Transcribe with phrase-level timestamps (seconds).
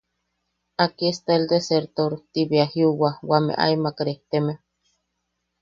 [0.77, 4.53] –Aquí está el desertor– Ti bea jiuwa wameʼe aemak rejteme.